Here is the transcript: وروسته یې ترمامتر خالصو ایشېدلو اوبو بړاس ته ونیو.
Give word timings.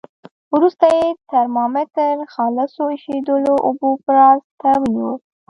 وروسته 0.55 0.85
یې 0.97 1.05
ترمامتر 1.31 2.15
خالصو 2.33 2.83
ایشېدلو 2.95 3.53
اوبو 3.67 3.89
بړاس 4.05 4.41
ته 4.61 4.69
ونیو. 4.81 5.11